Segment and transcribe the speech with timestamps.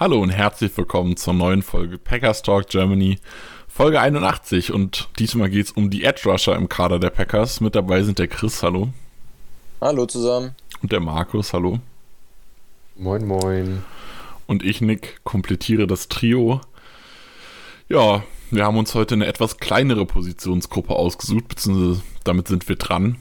[0.00, 3.18] Hallo und herzlich willkommen zur neuen Folge Packers Talk Germany,
[3.68, 7.60] Folge 81 und diesmal geht es um die Edge Rusher im Kader der Packers.
[7.60, 8.94] Mit dabei sind der Chris, hallo.
[9.78, 10.54] Hallo zusammen.
[10.80, 11.80] Und der Markus, hallo.
[12.96, 13.84] Moin, moin.
[14.46, 16.62] Und ich, Nick, komplettiere das Trio.
[17.90, 23.16] Ja, wir haben uns heute eine etwas kleinere Positionsgruppe ausgesucht, beziehungsweise damit sind wir dran.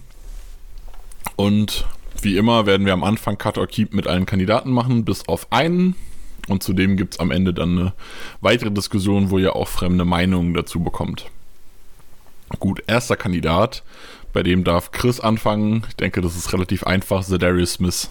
[1.35, 1.85] Und
[2.21, 5.51] wie immer werden wir am Anfang Cut or Keep mit allen Kandidaten machen, bis auf
[5.51, 5.97] einen.
[6.49, 7.93] Und zudem gibt es am Ende dann eine
[8.41, 11.29] weitere Diskussion, wo ihr auch fremde Meinungen dazu bekommt.
[12.59, 13.83] Gut, erster Kandidat,
[14.33, 15.85] bei dem darf Chris anfangen.
[15.87, 18.09] Ich denke, das ist relativ einfach, Darius Smith.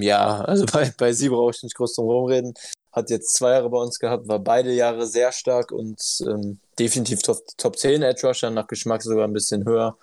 [0.00, 2.54] Ja, also bei, bei sie brauche ich nicht groß drum rumreden.
[2.90, 7.22] Hat jetzt zwei Jahre bei uns gehabt, war beide Jahre sehr stark und ähm, definitiv
[7.22, 9.98] Top, Top 10 Edge Rusher, nach Geschmack sogar ein bisschen höher.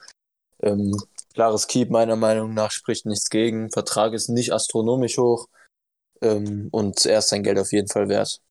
[0.62, 0.96] Ähm,
[1.34, 3.72] klares Keep meiner Meinung nach, spricht nichts gegen.
[3.72, 5.48] Vertrag ist nicht astronomisch hoch
[6.22, 8.42] ähm, und er ist sein Geld auf jeden Fall wert.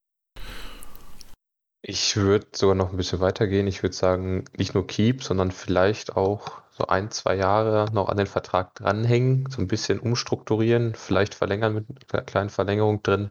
[1.82, 3.66] Ich würde sogar noch ein bisschen weitergehen.
[3.66, 8.16] Ich würde sagen, nicht nur Keep, sondern vielleicht auch so ein, zwei Jahre noch an
[8.16, 13.30] den Vertrag dranhängen, so ein bisschen umstrukturieren, vielleicht verlängern mit einer kleinen Verlängerung drin,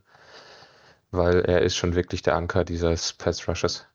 [1.11, 3.85] weil er ist schon wirklich der Anker dieses Pass Rushes.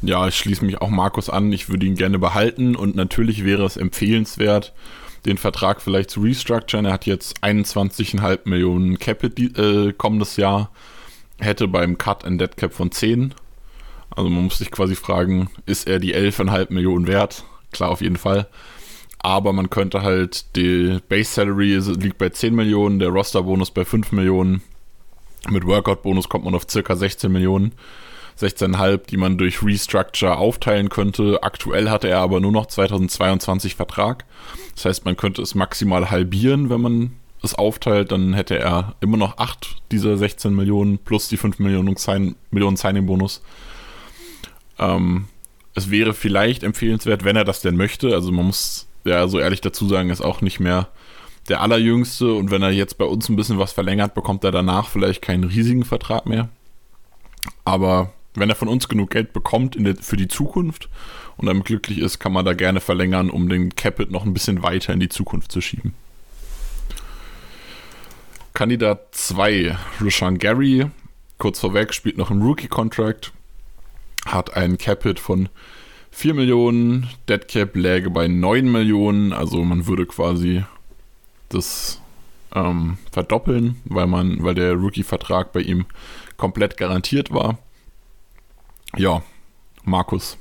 [0.00, 1.52] Ja, ich schließe mich auch Markus an.
[1.52, 4.72] Ich würde ihn gerne behalten und natürlich wäre es empfehlenswert,
[5.26, 6.86] den Vertrag vielleicht zu restructuren.
[6.86, 10.70] Er hat jetzt 21,5 Millionen Capit äh, kommendes Jahr,
[11.38, 13.34] hätte beim Cut ein Dead Cap von 10.
[14.10, 17.44] Also man muss sich quasi fragen, ist er die 11,5 Millionen wert?
[17.72, 18.48] Klar, auf jeden Fall.
[19.20, 24.12] Aber man könnte halt, die Base Salary liegt bei 10 Millionen, der Roster-Bonus bei 5
[24.12, 24.62] Millionen.
[25.50, 27.72] Mit Workout-Bonus kommt man auf circa 16 Millionen.
[28.40, 31.42] 16,5, die man durch Restructure aufteilen könnte.
[31.42, 34.24] Aktuell hatte er aber nur noch 2022 Vertrag.
[34.74, 37.10] Das heißt, man könnte es maximal halbieren, wenn man
[37.42, 38.12] es aufteilt.
[38.12, 42.76] Dann hätte er immer noch 8 dieser 16 Millionen plus die 5 Millionen, Sign Millionen
[42.76, 43.42] Signing-Bonus.
[44.78, 45.26] Ähm,
[45.74, 48.14] es wäre vielleicht empfehlenswert, wenn er das denn möchte.
[48.14, 50.88] Also man muss ja so ehrlich dazu sagen, ist auch nicht mehr
[51.48, 52.32] der allerjüngste.
[52.32, 55.44] Und wenn er jetzt bei uns ein bisschen was verlängert, bekommt er danach vielleicht keinen
[55.44, 56.48] riesigen Vertrag mehr.
[57.64, 60.88] Aber wenn er von uns genug Geld bekommt der, für die Zukunft
[61.36, 64.62] und damit glücklich ist, kann man da gerne verlängern, um den Capit noch ein bisschen
[64.62, 65.94] weiter in die Zukunft zu schieben.
[68.54, 70.86] Kandidat 2, Rushan Gary,
[71.38, 73.32] kurz vorweg, spielt noch im Rookie-Contract,
[74.26, 75.48] hat einen Capit von
[76.10, 80.64] 4 Millionen, Dead Cap läge bei 9 Millionen, also man würde quasi
[81.48, 82.00] das
[82.54, 85.86] ähm, verdoppeln, weil man, weil der Rookie-Vertrag bei ihm
[86.36, 87.58] komplett garantiert war.
[88.96, 89.22] Ja,
[89.84, 90.36] Markus.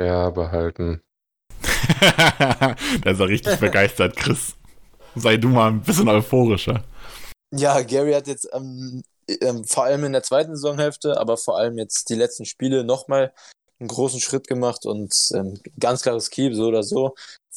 [0.00, 1.00] Ja, behalten.
[3.04, 4.54] Der ist ja richtig begeistert, Chris.
[5.14, 6.84] Sei du mal ein bisschen euphorischer.
[7.54, 9.02] Ja, Gary hat jetzt ähm,
[9.40, 13.32] ähm, vor allem in der zweiten Saisonhälfte, aber vor allem jetzt die letzten Spiele nochmal
[13.80, 17.14] einen großen Schritt gemacht und ähm, ganz klares Keep, so oder so.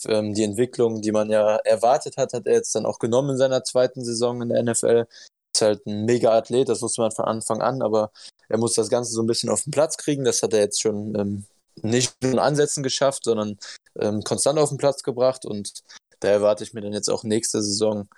[0.08, 3.38] Ähm, die Entwicklung, die man ja erwartet hat, hat er jetzt dann auch genommen in
[3.38, 5.08] seiner zweiten Saison in der NFL.
[5.54, 8.12] Ist halt ein mega Athlet, das wusste man von Anfang an, aber
[8.52, 10.26] er muss das Ganze so ein bisschen auf den Platz kriegen.
[10.26, 11.46] Das hat er jetzt schon ähm,
[11.82, 13.58] nicht nur in Ansätzen geschafft, sondern
[14.00, 15.46] ähm, konstant auf den Platz gebracht.
[15.46, 15.84] Und
[16.20, 18.10] da erwarte ich mir dann jetzt auch nächste Saison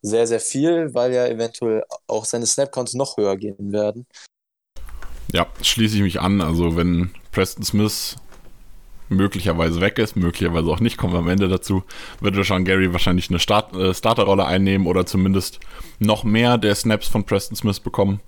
[0.00, 4.06] sehr, sehr viel, weil ja eventuell auch seine Snap-Counts noch höher gehen werden.
[5.32, 6.40] Ja, schließe ich mich an.
[6.40, 8.16] Also wenn Preston Smith
[9.08, 11.82] möglicherweise weg ist, möglicherweise auch nicht, kommen wir am Ende dazu,
[12.20, 15.60] wird Sean Gary wahrscheinlich eine Start äh, Starterrolle einnehmen oder zumindest
[15.98, 18.20] noch mehr der Snaps von Preston Smith bekommen.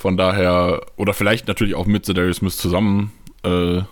[0.00, 3.12] Von daher, oder vielleicht natürlich auch mit Darius Smith zusammen,
[3.42, 3.82] äh,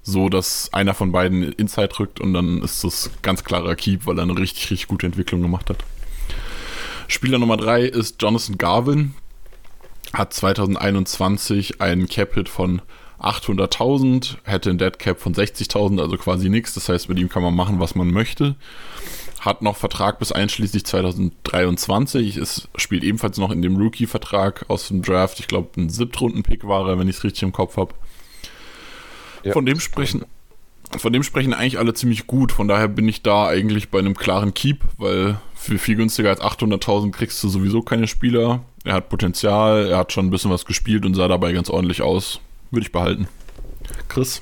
[0.00, 4.18] so dass einer von beiden Inside rückt und dann ist das ganz klarer Keep, weil
[4.18, 5.84] er eine richtig, richtig gute Entwicklung gemacht hat.
[7.06, 9.14] Spieler Nummer 3 ist Jonathan Garvin,
[10.14, 12.80] hat 2021 einen Cap-Hit von
[13.20, 16.72] 800.000, hätte ein Dead Cap von 60.000, also quasi nichts.
[16.72, 18.56] Das heißt, mit ihm kann man machen, was man möchte
[19.42, 22.36] hat noch Vertrag bis einschließlich 2023.
[22.36, 25.40] Es spielt ebenfalls noch in dem Rookie-Vertrag aus dem Draft.
[25.40, 27.92] Ich glaube, ein Siebtrunden-Pick war er, wenn ich es richtig im Kopf habe.
[29.42, 30.24] Ja, von dem sprechen,
[30.96, 32.52] von dem sprechen eigentlich alle ziemlich gut.
[32.52, 36.40] Von daher bin ich da eigentlich bei einem klaren Keep, weil für viel günstiger als
[36.40, 38.60] 800.000 kriegst du sowieso keine Spieler.
[38.84, 42.02] Er hat Potenzial, er hat schon ein bisschen was gespielt und sah dabei ganz ordentlich
[42.02, 42.40] aus.
[42.70, 43.26] Würde ich behalten.
[44.08, 44.40] Chris?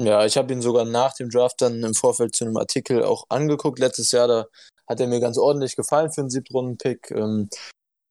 [0.00, 3.24] Ja, ich habe ihn sogar nach dem Draft dann im Vorfeld zu einem Artikel auch
[3.28, 3.80] angeguckt.
[3.80, 4.46] Letztes Jahr, da
[4.88, 7.10] hat er mir ganz ordentlich gefallen für einen Siebtrunden-Pick.
[7.10, 7.48] Ähm,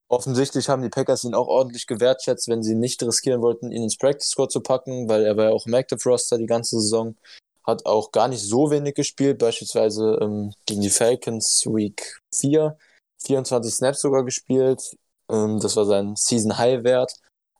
[0.09, 3.97] offensichtlich haben die Packers ihn auch ordentlich gewertschätzt, wenn sie nicht riskieren wollten, ihn ins
[3.97, 7.15] Practice Squad zu packen, weil er war ja auch im Active Roster die ganze Saison.
[7.63, 12.77] Hat auch gar nicht so wenig gespielt, beispielsweise ähm, gegen die Falcons Week 4,
[13.23, 14.81] 24 Snaps sogar gespielt.
[15.29, 17.13] Ähm, das war sein Season High Wert,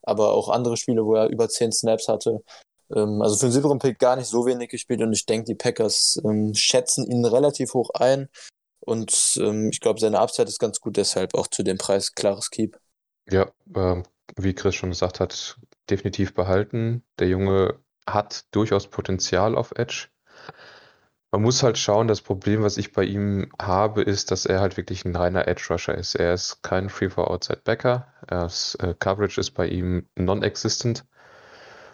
[0.03, 2.41] aber auch andere Spiele, wo er über 10 Snaps hatte.
[2.95, 5.55] Ähm, also für den sieberen Pick gar nicht so wenig gespielt und ich denke, die
[5.55, 8.29] Packers ähm, schätzen ihn relativ hoch ein
[8.79, 12.49] und ähm, ich glaube, seine Upside ist ganz gut, deshalb auch zu dem Preis klares
[12.49, 12.79] Keep.
[13.29, 14.03] Ja, ähm,
[14.37, 15.57] wie Chris schon gesagt hat,
[15.89, 17.03] definitiv behalten.
[17.19, 20.07] Der Junge hat durchaus Potenzial auf Edge.
[21.31, 24.77] Man muss halt schauen, das Problem, was ich bei ihm habe, ist, dass er halt
[24.77, 26.15] wirklich ein reiner Edge-Rusher ist.
[26.15, 28.07] Er ist kein Free-for-Outside-Backer.
[28.29, 31.05] Äh, Coverage ist bei ihm non-existent.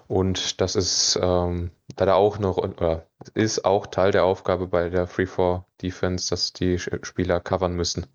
[0.08, 5.08] Und das ist ähm, leider auch noch, oder ist auch Teil der Aufgabe bei der
[5.08, 8.08] Free-for Defense, dass die Spieler covern müssen.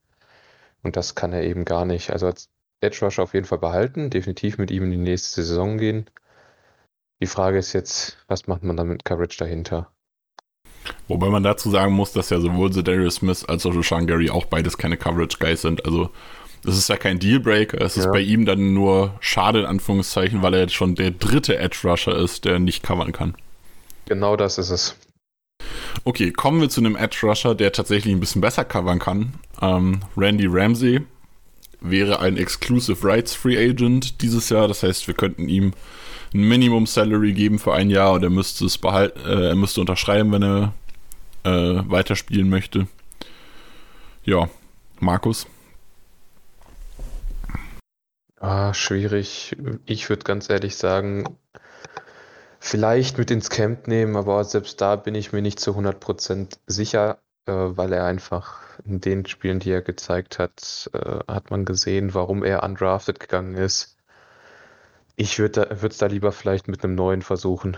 [0.82, 2.11] Und das kann er eben gar nicht.
[2.11, 2.50] Also als
[2.81, 6.08] Edge Rusher auf jeden Fall behalten, definitiv mit ihm in die nächste Saison gehen.
[7.20, 9.91] Die Frage ist jetzt, was macht man dann mit Coverage dahinter?
[11.08, 14.44] Wobei man dazu sagen muss, dass ja sowohl Darius Smith als auch Sean Gary auch
[14.44, 15.84] beides keine Coverage-Guys sind.
[15.84, 16.11] Also
[16.64, 17.81] das ist ja kein Dealbreaker.
[17.81, 18.02] Es ja.
[18.02, 22.16] ist bei ihm dann nur schade, in Anführungszeichen, weil er jetzt schon der dritte Edge-Rusher
[22.16, 23.34] ist, der nicht covern kann.
[24.06, 24.96] Genau das ist es.
[26.05, 29.34] Okay, kommen wir zu einem Edge-Rusher, der tatsächlich ein bisschen besser covern kann.
[29.60, 31.02] Ähm, Randy Ramsey
[31.81, 34.69] wäre ein Exclusive Rights Free Agent dieses Jahr.
[34.69, 35.72] Das heißt, wir könnten ihm
[36.34, 39.81] ein Minimum Salary geben für ein Jahr und er müsste es behalten, äh, er müsste
[39.81, 40.75] unterschreiben, wenn er
[41.44, 42.87] äh, weiterspielen möchte.
[44.25, 44.49] Ja,
[45.00, 45.46] Markus.
[48.40, 49.56] Ah, schwierig.
[49.85, 51.38] Ich würde ganz ehrlich sagen,
[52.61, 57.20] vielleicht mit ins Camp nehmen, aber selbst da bin ich mir nicht zu 100% sicher,
[57.46, 62.14] äh, weil er einfach in den Spielen, die er gezeigt hat, äh, hat man gesehen,
[62.14, 63.96] warum er undrafted gegangen ist.
[65.17, 67.76] Ich würde es da lieber vielleicht mit einem neuen versuchen,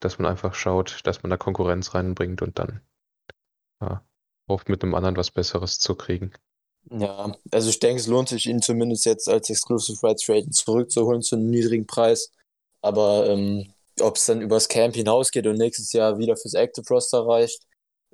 [0.00, 2.80] dass man einfach schaut, dass man da Konkurrenz reinbringt und dann
[3.80, 4.04] ja,
[4.48, 6.32] hofft, mit einem anderen was Besseres zu kriegen.
[6.90, 11.22] Ja, also ich denke, es lohnt sich, ihn zumindest jetzt als Exclusive Rights Rating zurückzuholen
[11.22, 12.32] zu einem niedrigen Preis.
[12.80, 17.26] Aber ähm, ob es dann übers Camp hinausgeht und nächstes Jahr wieder fürs Active Roster
[17.26, 17.62] reicht,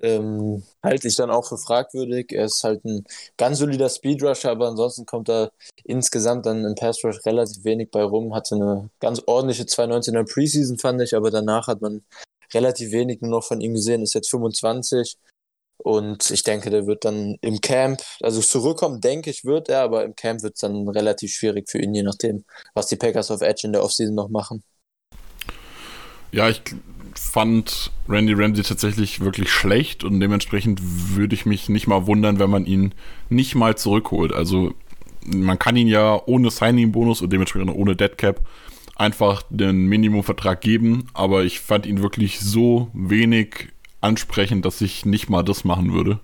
[0.02, 2.32] ähm, halte ich dann auch für fragwürdig.
[2.32, 3.04] Er ist halt ein
[3.36, 5.50] ganz solider Speedrusher, aber ansonsten kommt da
[5.84, 8.34] insgesamt dann im Pass Rush relativ wenig bei rum.
[8.34, 12.02] Hatte eine ganz ordentliche 2019er Preseason, fand ich, aber danach hat man
[12.52, 14.02] relativ wenig nur noch von ihm gesehen.
[14.02, 15.16] Ist jetzt 25
[15.78, 20.04] und ich denke, der wird dann im Camp, also zurückkommen, denke ich, wird er, aber
[20.04, 22.44] im Camp wird es dann relativ schwierig für ihn, je nachdem,
[22.74, 24.62] was die Packers auf Edge in der Offseason noch machen.
[26.32, 26.62] Ja, ich
[27.14, 32.50] fand Randy Ramsey tatsächlich wirklich schlecht und dementsprechend würde ich mich nicht mal wundern, wenn
[32.50, 32.94] man ihn
[33.28, 34.32] nicht mal zurückholt.
[34.32, 34.74] Also
[35.24, 38.40] man kann ihn ja ohne Signing-Bonus und dementsprechend ohne Deadcap
[38.96, 43.73] einfach den Minimumvertrag geben, aber ich fand ihn wirklich so wenig
[44.04, 46.20] ansprechend, dass ich nicht mal das machen würde.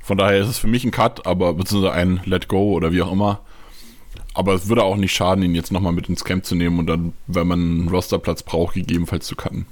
[0.00, 3.02] Von daher ist es für mich ein Cut, aber beziehungsweise ein Let Go oder wie
[3.02, 3.40] auch immer.
[4.34, 6.86] Aber es würde auch nicht schaden, ihn jetzt nochmal mit ins Camp zu nehmen und
[6.86, 9.66] dann, wenn man einen Rosterplatz braucht, gegebenenfalls zu cutten.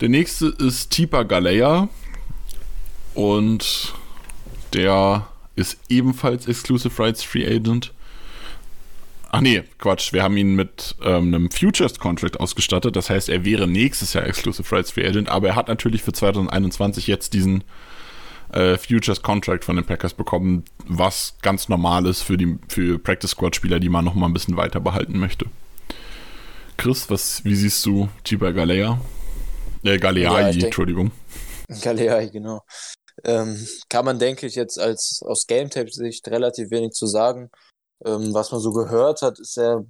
[0.00, 1.88] Der nächste ist Tipa Galea
[3.14, 3.94] und
[4.72, 7.92] der ist ebenfalls Exclusive Rights Free Agent.
[9.34, 10.12] Ach nee, Quatsch.
[10.12, 12.96] Wir haben ihn mit ähm, einem Futures Contract ausgestattet.
[12.96, 16.12] Das heißt, er wäre nächstes Jahr Exclusive Rights Free Agent, aber er hat natürlich für
[16.12, 17.64] 2021 jetzt diesen
[18.52, 23.30] äh, Futures Contract von den Packers bekommen, was ganz normal ist für die für Practice
[23.30, 25.46] Squad Spieler, die man noch mal ein bisschen weiter behalten möchte.
[26.76, 29.00] Chris, was, wie siehst du Tiba Galea?
[29.82, 31.10] Äh, Galeai, ja, Entschuldigung.
[31.80, 32.60] Galeai, genau.
[33.24, 37.50] Ähm, kann man, denke ich, jetzt als aus Game Tape-Sicht relativ wenig zu sagen.
[38.04, 39.84] Ähm, was man so gehört hat, ist er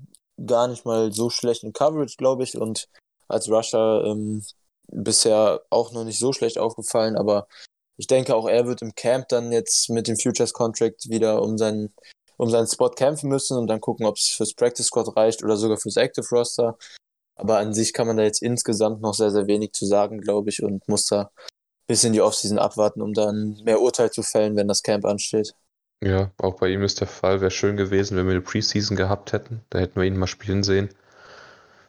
[0.46, 2.88] gar nicht mal so schlecht in Coverage, glaube ich, und
[3.28, 4.44] als Rusher ähm,
[4.88, 7.46] bisher auch noch nicht so schlecht aufgefallen, aber
[7.96, 11.56] ich denke auch er wird im Camp dann jetzt mit dem Futures Contract wieder um
[11.58, 11.94] seinen,
[12.36, 15.56] um seinen Spot kämpfen müssen und dann gucken, ob es fürs Practice Squad reicht oder
[15.56, 16.76] sogar fürs Active Roster.
[17.36, 20.50] Aber an sich kann man da jetzt insgesamt noch sehr, sehr wenig zu sagen, glaube
[20.50, 21.30] ich, und muss da
[21.86, 25.54] bis in die Offseason abwarten, um dann mehr Urteil zu fällen, wenn das Camp ansteht.
[26.02, 27.40] Ja, auch bei ihm ist der Fall.
[27.40, 29.64] Wäre schön gewesen, wenn wir eine Preseason gehabt hätten.
[29.70, 30.88] Da hätten wir ihn mal spielen sehen.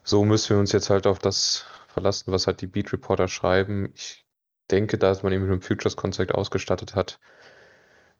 [0.04, 3.92] so müssen wir uns jetzt halt auf das verlassen, was halt die Beat Reporter schreiben.
[3.94, 4.26] Ich
[4.70, 7.20] denke, da man ihn mit einem Futures-Konzept ausgestattet hat,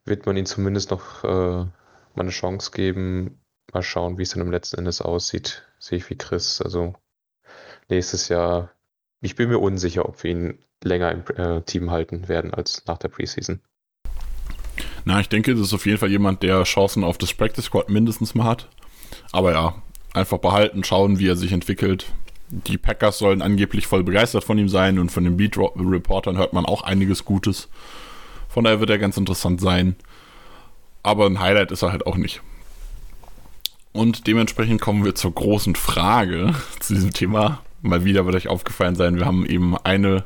[0.04, 1.72] wird man ihm zumindest noch äh, mal
[2.16, 3.40] eine Chance geben.
[3.72, 5.64] Mal schauen, wie es dann im letzten Endes aussieht.
[5.78, 6.62] Sehe ich wie Chris.
[6.62, 6.94] Also
[7.88, 8.72] nächstes Jahr,
[9.20, 12.98] ich bin mir unsicher, ob wir ihn länger im äh, Team halten werden als nach
[12.98, 13.62] der Preseason.
[15.04, 17.90] Na, ich denke, das ist auf jeden Fall jemand, der Chancen auf das Practice Squad
[17.90, 18.68] mindestens mal hat.
[19.32, 19.74] Aber ja,
[20.14, 22.06] einfach behalten, schauen, wie er sich entwickelt.
[22.48, 26.52] Die Packers sollen angeblich voll begeistert von ihm sein und von den Beat Reportern hört
[26.52, 27.68] man auch einiges Gutes.
[28.48, 29.96] Von daher wird er ganz interessant sein.
[31.02, 32.40] Aber ein Highlight ist er halt auch nicht.
[33.92, 37.60] Und dementsprechend kommen wir zur großen Frage zu diesem Thema.
[37.82, 40.24] Mal wieder wird euch aufgefallen sein, wir haben eben eine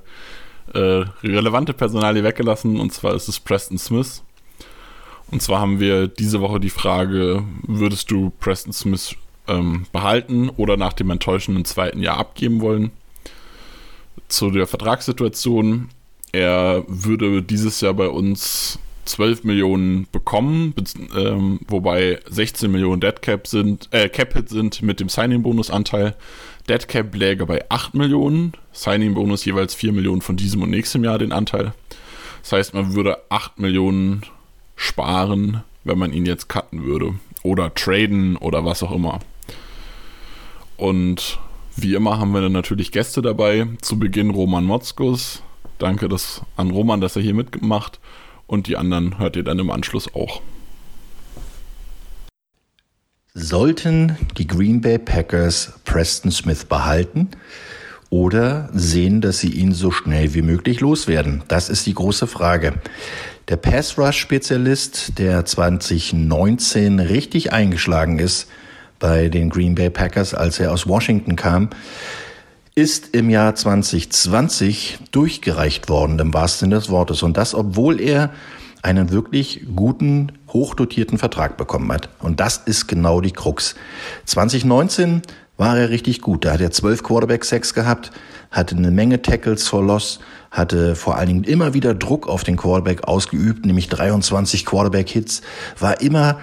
[0.74, 4.22] äh, relevante Personalie weggelassen und zwar ist es Preston Smith.
[5.30, 9.14] Und zwar haben wir diese Woche die Frage, würdest du Preston Smith
[9.46, 12.90] ähm, behalten oder nach dem enttäuschenden zweiten Jahr abgeben wollen?
[14.28, 15.90] Zu der Vertragssituation.
[16.32, 20.74] Er würde dieses Jahr bei uns 12 Millionen bekommen,
[21.16, 26.14] ähm, wobei 16 Millionen Deadcap sind, äh, Cap-Hit sind mit dem Signing-Bonus-Anteil.
[26.68, 31.32] Deadcap läge bei 8 Millionen, Signing-Bonus jeweils 4 Millionen von diesem und nächstem Jahr den
[31.32, 31.72] Anteil.
[32.42, 34.22] Das heißt, man würde 8 Millionen
[34.78, 37.14] sparen, wenn man ihn jetzt cutten würde.
[37.42, 39.18] Oder traden oder was auch immer.
[40.76, 41.38] Und
[41.76, 43.66] wie immer haben wir dann natürlich Gäste dabei.
[43.82, 45.42] Zu Beginn Roman Motzkus.
[45.78, 48.00] Danke das, an Roman, dass er hier mitgemacht.
[48.46, 50.40] Und die anderen hört ihr dann im Anschluss auch.
[53.34, 57.28] Sollten die Green Bay Packers Preston Smith behalten
[58.10, 61.42] oder sehen, dass sie ihn so schnell wie möglich loswerden?
[61.48, 62.80] Das ist die große Frage.
[63.48, 68.46] Der Pass Rush Spezialist, der 2019 richtig eingeschlagen ist
[68.98, 71.70] bei den Green Bay Packers, als er aus Washington kam,
[72.74, 77.22] ist im Jahr 2020 durchgereicht worden, im wahrsten Sinne des Wortes.
[77.22, 78.34] Und das, obwohl er
[78.82, 82.10] einen wirklich guten, hochdotierten Vertrag bekommen hat.
[82.18, 83.76] Und das ist genau die Krux.
[84.26, 85.22] 2019
[85.56, 86.44] war er richtig gut.
[86.44, 88.10] Da hat er zwölf Quarterback-Sacks gehabt,
[88.50, 92.56] hatte eine Menge Tackles for Loss, hatte vor allen Dingen immer wieder Druck auf den
[92.56, 95.42] Quarterback ausgeübt, nämlich 23 Quarterback-Hits,
[95.78, 96.38] war immer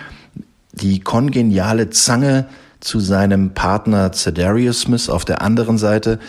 [0.73, 2.47] die kongeniale Zange
[2.79, 6.19] zu seinem Partner Cedarius Smith auf der anderen Seite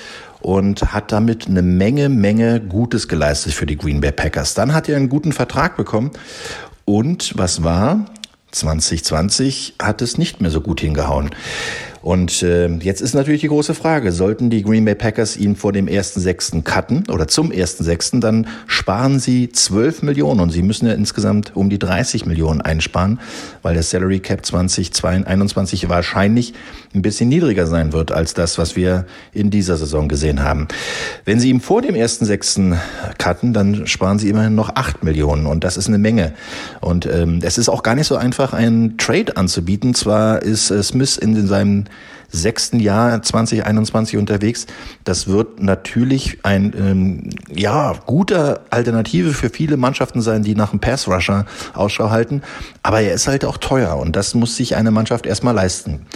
[0.40, 4.54] und hat damit eine Menge, Menge Gutes geleistet für die Green Bay Packers.
[4.54, 6.12] Dann hat er einen guten Vertrag bekommen
[6.84, 8.06] und was war?
[8.52, 11.30] 2020 hat es nicht mehr so gut hingehauen.
[12.06, 15.72] Und äh, jetzt ist natürlich die große Frage, sollten die Green Bay Packers ihn vor
[15.72, 16.62] dem 1.6.
[16.62, 21.68] cutten oder zum 1.6., dann sparen sie 12 Millionen und sie müssen ja insgesamt um
[21.68, 23.18] die 30 Millionen einsparen,
[23.62, 26.54] weil der Salary Cap 2021 wahrscheinlich
[26.94, 30.68] ein bisschen niedriger sein wird als das, was wir in dieser Saison gesehen haben.
[31.24, 32.76] Wenn sie ihm vor dem 1.6.
[33.18, 36.34] cutten, dann sparen sie immerhin noch 8 Millionen und das ist eine Menge.
[36.80, 39.92] Und ähm, es ist auch gar nicht so einfach, einen Trade anzubieten.
[39.92, 41.86] Zwar ist äh, Smith in seinem
[42.30, 44.66] sechsten Jahr 2021 unterwegs.
[45.04, 50.80] Das wird natürlich ein ähm, ja guter Alternative für viele Mannschaften sein, die nach einem
[50.80, 52.42] Pass Rusher Ausschau halten.
[52.82, 56.06] Aber er ist halt auch teuer und das muss sich eine Mannschaft erstmal leisten.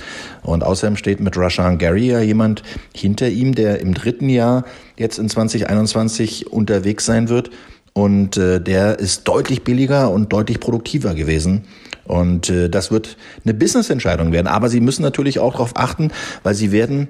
[0.42, 2.62] Und außerdem steht mit Rashan Gary ja jemand
[2.94, 4.64] hinter ihm, der im dritten Jahr
[4.96, 7.50] jetzt in 2021 unterwegs sein wird.
[7.92, 11.64] Und äh, der ist deutlich billiger und deutlich produktiver gewesen.
[12.10, 14.48] Und äh, das wird eine Business-Entscheidung werden.
[14.48, 16.10] Aber Sie müssen natürlich auch darauf achten,
[16.42, 17.08] weil Sie werden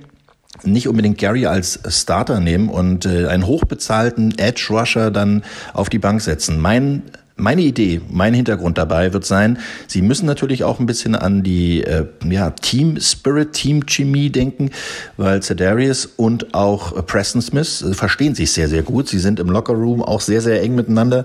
[0.62, 5.42] nicht unbedingt Gary als Starter nehmen und äh, einen hochbezahlten Edge Rusher dann
[5.72, 6.60] auf die Bank setzen.
[6.60, 7.02] Mein
[7.40, 11.82] meine Idee, mein Hintergrund dabei wird sein, Sie müssen natürlich auch ein bisschen an die
[11.82, 14.70] äh, ja, Team Spirit, Team Chemie denken,
[15.16, 19.08] weil Cedarius und auch Preston Smith äh, verstehen sich sehr, sehr gut.
[19.08, 21.24] Sie sind im Locker Room auch sehr, sehr eng miteinander.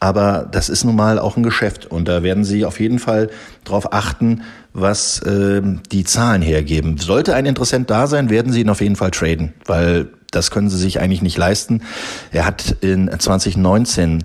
[0.00, 3.30] Aber das ist nun mal auch ein Geschäft und da werden Sie auf jeden Fall
[3.64, 5.60] darauf achten, was äh,
[5.90, 6.98] die Zahlen hergeben.
[6.98, 10.70] Sollte ein Interessent da sein, werden Sie ihn auf jeden Fall traden, weil das können
[10.70, 11.82] Sie sich eigentlich nicht leisten.
[12.30, 14.24] Er hat in 2019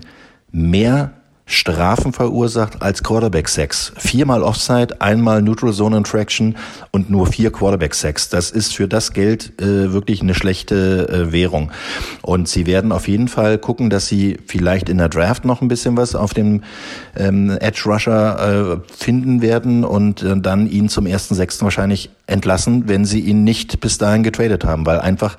[0.52, 1.12] mehr
[1.46, 3.92] Strafen verursacht als Quarterback-Sacks.
[3.98, 6.56] Viermal Offside, einmal Neutral Zone Infraction
[6.90, 8.30] und nur vier Quarterback-Sacks.
[8.30, 11.70] Das ist für das Geld äh, wirklich eine schlechte äh, Währung.
[12.22, 15.68] Und sie werden auf jeden Fall gucken, dass sie vielleicht in der Draft noch ein
[15.68, 16.62] bisschen was auf dem
[17.14, 22.88] ähm, Edge Rusher äh, finden werden und äh, dann ihn zum ersten Sechsten wahrscheinlich entlassen,
[22.88, 25.36] wenn sie ihn nicht bis dahin getradet haben, weil einfach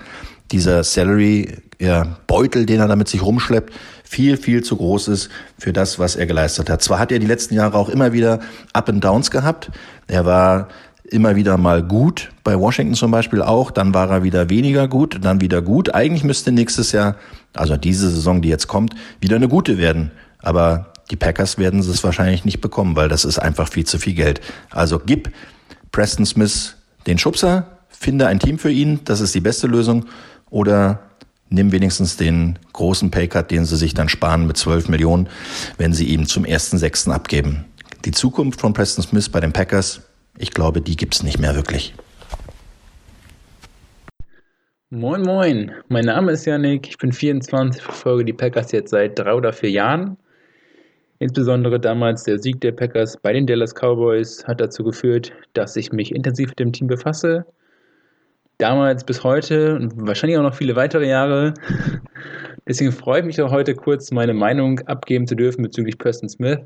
[0.52, 3.74] dieser Salary ja, Beutel, den er damit sich rumschleppt,
[4.16, 6.82] viel, viel zu groß ist für das, was er geleistet hat.
[6.82, 8.40] Zwar hat er die letzten Jahre auch immer wieder
[8.72, 9.70] Up and Downs gehabt.
[10.08, 10.70] Er war
[11.04, 15.20] immer wieder mal gut, bei Washington zum Beispiel auch, dann war er wieder weniger gut,
[15.22, 15.94] dann wieder gut.
[15.94, 17.18] Eigentlich müsste nächstes Jahr,
[17.54, 20.12] also diese Saison, die jetzt kommt, wieder eine gute werden.
[20.40, 24.14] Aber die Packers werden es wahrscheinlich nicht bekommen, weil das ist einfach viel zu viel
[24.14, 24.40] Geld.
[24.72, 25.30] Also gib
[25.92, 30.06] Preston Smith den Schubser, finde ein Team für ihn, das ist die beste Lösung.
[30.50, 31.02] Oder
[31.50, 35.30] nimm wenigstens den großen Paycut, den sie sich dann sparen mit 12 Millionen,
[35.78, 37.12] wenn sie ihm zum 1.6.
[37.12, 37.66] abgeben.
[38.06, 40.02] Die Zukunft von Preston Smith bei den Packers,
[40.38, 41.94] ich glaube, die gibt's nicht mehr wirklich.
[44.92, 45.72] Moin, moin.
[45.88, 46.88] Mein Name ist Yannick.
[46.88, 50.18] Ich bin 24, verfolge die Packers jetzt seit drei oder vier Jahren.
[51.20, 55.92] Insbesondere damals der Sieg der Packers bei den Dallas Cowboys hat dazu geführt, dass ich
[55.92, 57.46] mich intensiv mit dem Team befasse.
[58.58, 61.54] Damals bis heute und wahrscheinlich auch noch viele weitere Jahre.
[62.68, 66.60] Deswegen freue ich mich auch heute kurz meine Meinung abgeben zu dürfen bezüglich Preston Smith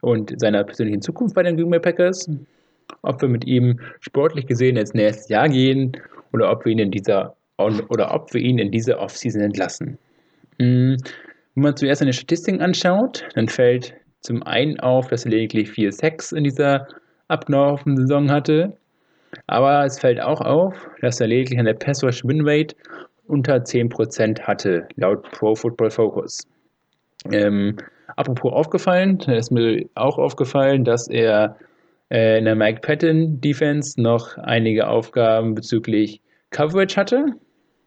[0.00, 2.28] und seiner persönlichen Zukunft bei den Green Bay Packers.
[3.02, 5.92] Ob wir mit ihm sportlich gesehen ins nächste Jahr gehen
[6.32, 9.96] oder ob wir ihn in dieser oder ob wir ihn in dieser Offseason entlassen.
[10.58, 10.96] Hm,
[11.54, 15.92] wenn man zuerst seine Statistiken anschaut, dann fällt zum einen auf, dass er lediglich vier
[15.92, 16.88] Sacks in dieser
[17.28, 18.76] abgelaufenen Saison hatte.
[19.46, 22.74] Aber es fällt auch auf, dass er lediglich eine Pass-Rush Win-Rate
[23.26, 26.40] unter 10% hatte, laut Pro Football Focus.
[27.32, 27.76] Ähm,
[28.16, 31.56] apropos aufgefallen, ist mir auch aufgefallen, dass er
[32.10, 37.26] äh, in der Mike Patton Defense noch einige Aufgaben bezüglich Coverage hatte.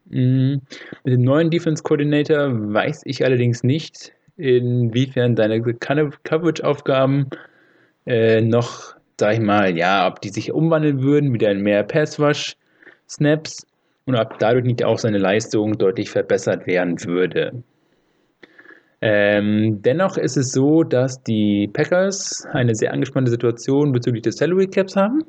[0.09, 0.61] Mhm.
[1.03, 7.27] Mit dem neuen Defense Coordinator weiß ich allerdings nicht, inwiefern seine Coverage-Aufgaben
[8.05, 13.65] äh, noch, sag ich mal, ja, ob die sich umwandeln würden, wieder in mehr Pass-Rush-Snaps
[14.05, 17.63] und ob dadurch nicht auch seine Leistung deutlich verbessert werden würde.
[19.01, 24.67] Ähm, dennoch ist es so, dass die Packers eine sehr angespannte Situation bezüglich des Salary
[24.67, 25.24] Caps haben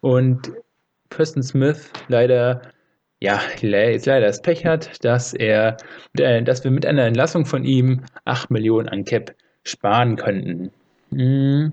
[0.00, 0.52] und
[1.10, 2.62] Preston Smith leider
[3.20, 5.76] ja, jetzt leider das Pech hat, dass er,
[6.16, 10.70] äh, dass wir mit einer Entlassung von ihm 8 Millionen an Cap sparen könnten.
[11.10, 11.72] Hm.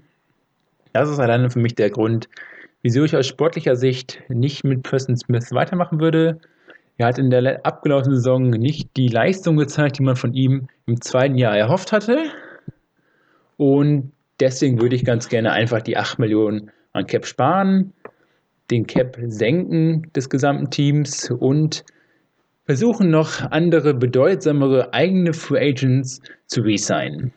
[0.96, 2.30] Das ist alleine für mich der Grund,
[2.82, 6.40] wieso ich aus sportlicher Sicht nicht mit Preston Smith weitermachen würde.
[6.96, 11.02] Er hat in der abgelaufenen Saison nicht die Leistung gezeigt, die man von ihm im
[11.02, 12.32] zweiten Jahr erhofft hatte.
[13.58, 17.92] Und deswegen würde ich ganz gerne einfach die 8 Millionen an Cap sparen
[18.72, 21.84] den Cap senken des gesamten Teams und
[22.64, 27.34] versuchen noch andere bedeutsamere eigene Free Agents zu resignen.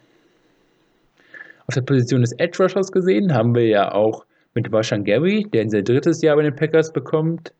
[1.69, 5.63] Auf der Position des Edge Rushers gesehen haben wir ja auch mit Washan Gary, der
[5.63, 7.53] in sein drittes Jahr bei den Packers bekommt,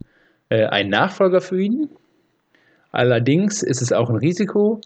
[0.49, 1.91] äh, einen Nachfolger für ihn.
[2.91, 4.81] Allerdings ist es auch ein Risiko,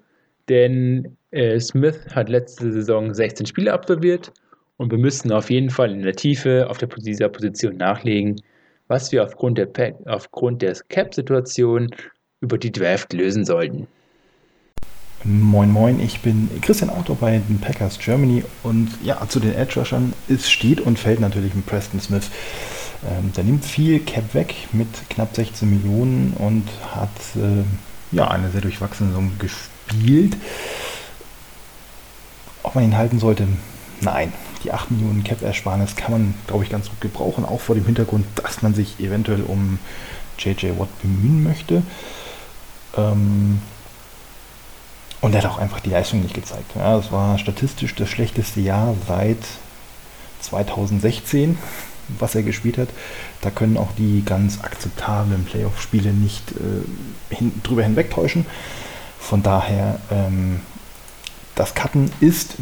[0.48, 4.32] denn äh, Smith hat letzte Saison 16 Spiele absolviert
[4.76, 8.42] und wir müssten auf jeden Fall in der Tiefe auf der, dieser Position nachlegen,
[8.88, 9.68] was wir aufgrund der,
[10.06, 11.94] aufgrund der Cap-Situation
[12.40, 13.86] über die Draft lösen sollten.
[15.24, 19.78] Moin Moin, ich bin Christian Auto bei den Packers Germany und ja, zu den Edge
[19.78, 22.30] Rushern, es steht und fällt natürlich mit Preston Smith.
[23.08, 27.62] Ähm, der nimmt viel Cap weg mit knapp 16 Millionen und hat äh,
[28.14, 30.36] ja eine sehr durchwachsene Saison gespielt.
[32.64, 33.46] Ob man ihn halten sollte,
[34.00, 34.32] nein
[34.62, 38.26] die 8 Millionen Cap-Ersparnis kann man, glaube ich, ganz gut gebrauchen, auch vor dem Hintergrund,
[38.36, 39.78] dass man sich eventuell um
[40.38, 41.82] JJ Watt bemühen möchte.
[42.96, 43.60] Ähm
[45.22, 46.72] und er hat auch einfach die Leistung nicht gezeigt.
[46.74, 49.38] Ja, das war statistisch das schlechteste Jahr seit
[50.40, 51.56] 2016,
[52.18, 52.88] was er gespielt hat.
[53.40, 58.46] Da können auch die ganz akzeptablen Playoff-Spiele nicht äh, hin, drüber hinwegtäuschen.
[59.20, 60.60] Von daher, ähm,
[61.54, 62.56] das Cutten ist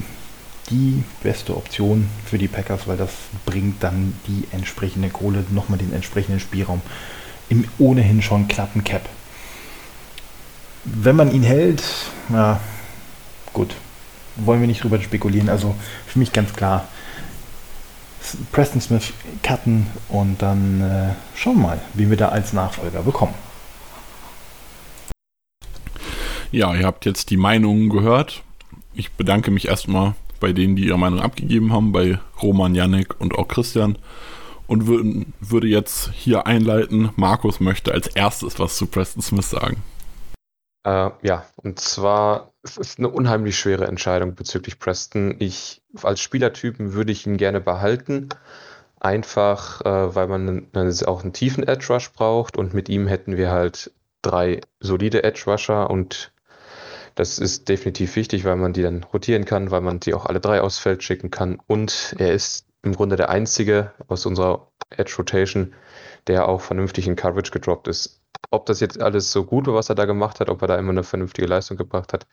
[0.69, 3.11] die beste Option für die Packers, weil das
[3.47, 6.83] bringt dann die entsprechende Kohle, nochmal den entsprechenden Spielraum
[7.49, 9.09] im ohnehin schon knappen Cap.
[10.85, 11.83] Wenn man ihn hält,
[12.31, 12.61] ja,
[13.53, 13.75] gut,
[14.37, 15.49] wollen wir nicht drüber spekulieren.
[15.49, 15.75] Also
[16.07, 16.89] für mich ganz klar,
[18.53, 19.13] Preston Smith
[19.43, 23.35] cutten und dann äh, schauen wir mal, wie wir da als Nachfolger bekommen.
[26.53, 28.43] Ja, ihr habt jetzt die Meinungen gehört.
[28.95, 33.35] Ich bedanke mich erstmal bei denen, die ihre Meinung abgegeben haben, bei Roman, Yannick und
[33.35, 33.97] auch Christian.
[34.67, 39.83] Und würden, würde jetzt hier einleiten, Markus möchte als erstes was zu Preston Smith sagen.
[40.85, 45.37] Äh, ja, und zwar es ist eine unheimlich schwere Entscheidung bezüglich Preston.
[45.39, 48.29] Ich als Spielertypen würde ich ihn gerne behalten.
[48.99, 50.69] Einfach, äh, weil man
[51.07, 55.45] auch einen tiefen Edge Rush braucht und mit ihm hätten wir halt drei solide Edge
[55.47, 56.33] Rusher und
[57.15, 60.41] das ist definitiv wichtig, weil man die dann rotieren kann, weil man die auch alle
[60.41, 61.59] drei aufs Feld schicken kann.
[61.67, 65.75] Und er ist im Grunde der einzige aus unserer Edge Rotation,
[66.27, 68.20] der auch vernünftig in Coverage gedroppt ist.
[68.51, 70.77] Ob das jetzt alles so gut war, was er da gemacht hat, ob er da
[70.77, 72.27] immer eine vernünftige Leistung gebracht hat,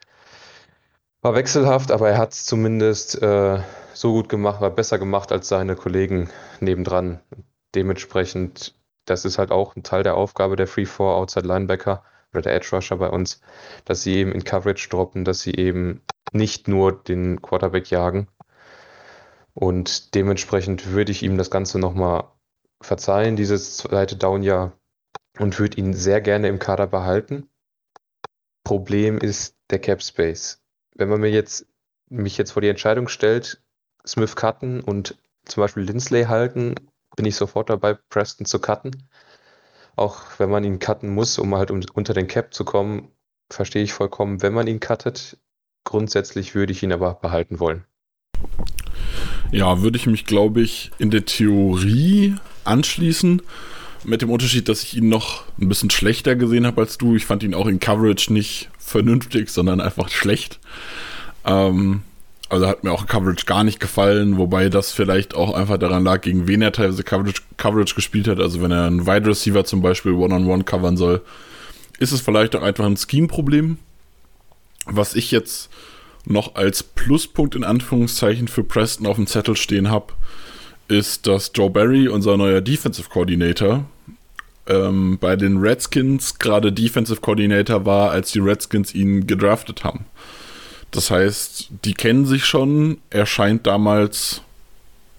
[1.21, 3.60] war wechselhaft, aber er hat es zumindest äh,
[3.93, 6.29] so gut gemacht, war besser gemacht als seine Kollegen
[6.60, 7.19] nebendran.
[7.75, 12.41] Dementsprechend, das ist halt auch ein Teil der Aufgabe der Free Four Outside Linebacker oder
[12.41, 13.41] der Edge Rusher bei uns,
[13.86, 18.27] dass sie eben in Coverage droppen, dass sie eben nicht nur den Quarterback jagen.
[19.53, 22.25] Und dementsprechend würde ich ihm das Ganze nochmal
[22.79, 24.73] verzeihen, dieses zweite Downjahr,
[25.39, 27.50] und würde ihn sehr gerne im Kader behalten.
[28.63, 30.62] Problem ist der Cap Space.
[30.95, 31.65] Wenn man mir jetzt,
[32.10, 33.62] mich jetzt vor die Entscheidung stellt,
[34.06, 36.76] Smith cutten und zum Beispiel Lindsley halten,
[37.15, 39.08] bin ich sofort dabei, Preston zu cutten.
[39.95, 43.12] Auch wenn man ihn cutten muss, um halt unter den Cap zu kommen,
[43.50, 45.38] verstehe ich vollkommen, wenn man ihn cuttet.
[45.84, 47.86] Grundsätzlich würde ich ihn aber behalten wollen.
[49.52, 53.41] Ja, würde ich mich, glaube ich, in der Theorie anschließen.
[54.03, 57.15] Mit dem Unterschied, dass ich ihn noch ein bisschen schlechter gesehen habe als du.
[57.15, 60.60] Ich fand ihn auch in Coverage nicht vernünftig, sondern einfach schlecht.
[61.45, 62.03] Ähm,
[62.49, 66.21] also hat mir auch Coverage gar nicht gefallen, wobei das vielleicht auch einfach daran lag,
[66.21, 68.39] gegen wen er teilweise Coverage, Coverage gespielt hat.
[68.39, 71.21] Also wenn er einen Wide Receiver zum Beispiel One-on-One -on -one covern soll,
[71.99, 73.77] ist es vielleicht auch einfach ein Scheme-Problem.
[74.86, 75.69] Was ich jetzt
[76.23, 80.13] noch als Pluspunkt in Anführungszeichen für Preston auf dem Zettel stehen habe,
[80.88, 83.86] ist, dass Joe Barry, unser neuer Defensive Coordinator,
[84.67, 90.06] ähm, bei den Redskins gerade Defensive Coordinator war, als die Redskins ihn gedraftet haben.
[90.91, 92.97] Das heißt, die kennen sich schon.
[93.10, 94.41] Er scheint damals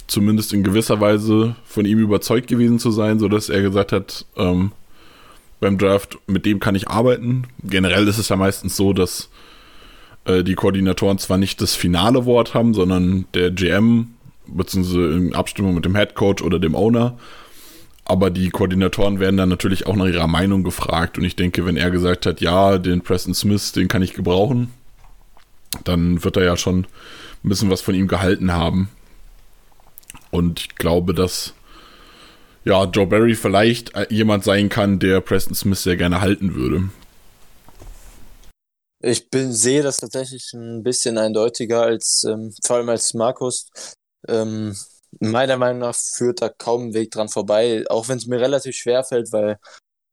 [0.06, 4.72] zumindest in gewisser Weise von ihm überzeugt gewesen zu sein, sodass er gesagt hat, ähm,
[5.60, 7.44] beim Draft, mit dem kann ich arbeiten.
[7.62, 9.28] Generell ist es ja meistens so, dass
[10.24, 14.14] äh, die Koordinatoren zwar nicht das finale Wort haben, sondern der GM,
[14.48, 17.18] beziehungsweise in Abstimmung mit dem Head Coach oder dem Owner.
[18.04, 21.18] Aber die Koordinatoren werden dann natürlich auch nach ihrer Meinung gefragt.
[21.18, 24.72] Und ich denke, wenn er gesagt hat, ja, den Preston Smith, den kann ich gebrauchen,
[25.84, 26.86] dann wird er ja schon
[27.44, 28.88] ein bisschen was von ihm gehalten haben.
[30.30, 31.52] Und ich glaube, dass
[32.64, 36.90] ja, Joe Barry vielleicht jemand sein kann, der Preston Smith sehr gerne halten würde.
[39.00, 43.68] Ich bin, sehe das tatsächlich ein bisschen eindeutiger als, ähm, vor allem als Markus.
[44.26, 44.76] Ähm,
[45.20, 48.76] meiner Meinung nach führt da kaum ein Weg dran vorbei, auch wenn es mir relativ
[48.76, 49.58] schwer fällt, weil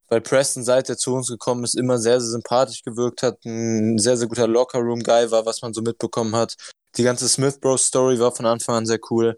[0.08, 3.98] weil Preston, seit er zu uns gekommen ist, immer sehr, sehr sympathisch gewirkt hat, ein
[3.98, 6.56] sehr, sehr guter Locker-Room-Guy war, was man so mitbekommen hat.
[6.98, 9.38] Die ganze Smith Bros-Story war von Anfang an sehr cool.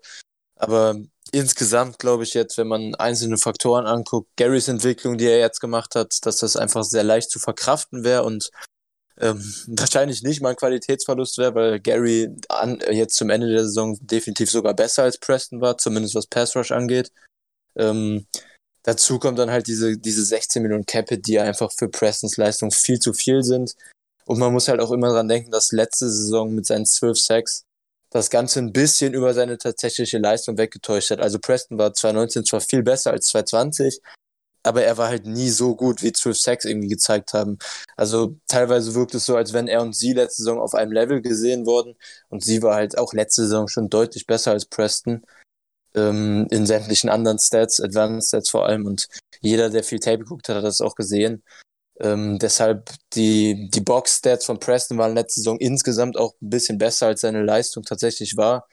[0.56, 0.98] Aber
[1.32, 5.96] insgesamt glaube ich jetzt, wenn man einzelne Faktoren anguckt, Garys Entwicklung, die er jetzt gemacht
[5.96, 8.52] hat, dass das einfach sehr leicht zu verkraften wäre und
[9.20, 13.98] ähm, wahrscheinlich nicht mal ein Qualitätsverlust wäre, weil Gary an, jetzt zum Ende der Saison
[14.02, 17.12] definitiv sogar besser als Preston war, zumindest was Pass Rush angeht.
[17.76, 18.26] Ähm,
[18.88, 23.00] Dazu kommt dann halt diese, diese 16 Millionen Capit, die einfach für Prestons Leistung viel
[23.00, 23.76] zu viel sind.
[24.24, 27.64] Und man muss halt auch immer dran denken, dass letzte Saison mit seinen 12 Sacks
[28.12, 31.20] das Ganze ein bisschen über seine tatsächliche Leistung weggetäuscht hat.
[31.20, 34.00] Also Preston war 2019 zwar viel besser als 2020,
[34.68, 37.58] aber er war halt nie so gut, wie 12 Sacks irgendwie gezeigt haben.
[37.96, 41.22] Also teilweise wirkt es so, als wenn er und sie letzte Saison auf einem Level
[41.22, 41.96] gesehen wurden
[42.30, 45.24] und sie war halt auch letzte Saison schon deutlich besser als Preston
[45.96, 48.86] ähm, in sämtlichen anderen Stats, Advanced Stats vor allem.
[48.86, 49.08] Und
[49.42, 51.44] jeder, der viel Tape geguckt hat, hat das auch gesehen.
[52.00, 57.08] Ähm, deshalb die, die Box-Stats von Preston waren letzte Saison insgesamt auch ein bisschen besser,
[57.08, 58.68] als seine Leistung tatsächlich war.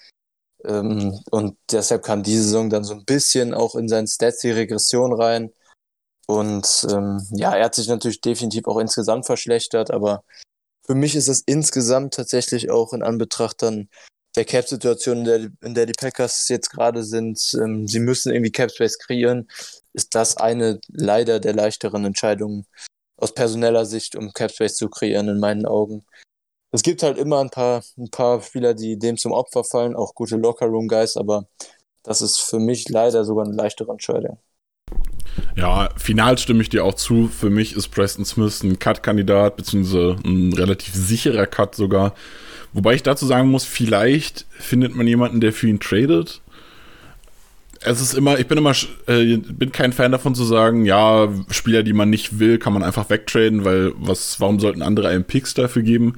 [0.64, 4.50] Ähm, und deshalb kam diese Saison dann so ein bisschen auch in seinen Stats die
[4.50, 5.52] Regression rein.
[6.26, 10.24] Und ähm, ja, er hat sich natürlich definitiv auch insgesamt verschlechtert, aber
[10.86, 13.88] für mich ist es insgesamt tatsächlich auch in Anbetracht dann
[14.36, 18.52] der Cap-Situation, in der, in der die Packers jetzt gerade sind, ähm, sie müssen irgendwie
[18.52, 19.48] Cap-Space kreieren,
[19.92, 22.66] ist das eine leider der leichteren Entscheidungen
[23.16, 26.04] aus personeller Sicht, um Cap-Space zu kreieren, in meinen Augen.
[26.72, 30.14] Es gibt halt immer ein paar, ein paar Spieler, die dem zum Opfer fallen, auch
[30.14, 31.46] gute Locker-Room-Guys, aber
[32.02, 34.38] das ist für mich leider sogar eine leichtere Entscheidung.
[35.56, 37.28] Ja, final stimme ich dir auch zu.
[37.28, 42.14] Für mich ist Preston Smith ein Cut-Kandidat, beziehungsweise ein relativ sicherer Cut sogar.
[42.72, 46.40] Wobei ich dazu sagen muss, vielleicht findet man jemanden, der für ihn tradet.
[47.80, 48.72] Es ist immer, ich bin immer,
[49.06, 52.82] äh, bin kein Fan davon zu sagen, ja, Spieler, die man nicht will, kann man
[52.82, 56.14] einfach wegtraden, weil was, warum sollten andere einen Picks dafür geben?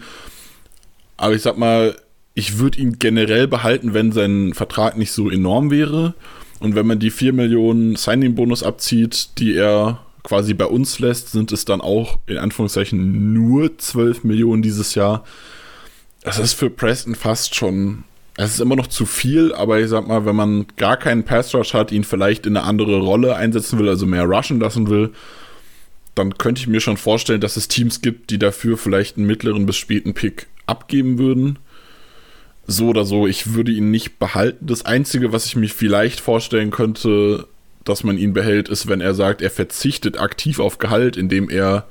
[1.16, 1.96] Aber ich sag mal,
[2.34, 6.14] ich würde ihn generell behalten, wenn sein Vertrag nicht so enorm wäre.
[6.60, 11.52] Und wenn man die 4 Millionen Signing-Bonus abzieht, die er quasi bei uns lässt, sind
[11.52, 15.24] es dann auch in Anführungszeichen nur 12 Millionen dieses Jahr
[16.26, 18.02] das ist für Preston fast schon
[18.36, 21.54] es ist immer noch zu viel, aber ich sag mal, wenn man gar keinen Pass
[21.54, 25.12] Rush hat, ihn vielleicht in eine andere Rolle einsetzen will, also mehr rushen lassen will,
[26.14, 29.64] dann könnte ich mir schon vorstellen, dass es Teams gibt, die dafür vielleicht einen mittleren
[29.64, 31.58] bis späten Pick abgeben würden.
[32.66, 34.66] So oder so, ich würde ihn nicht behalten.
[34.66, 37.46] Das Einzige, was ich mir vielleicht vorstellen könnte,
[37.84, 41.86] dass man ihn behält, ist, wenn er sagt, er verzichtet aktiv auf Gehalt, indem er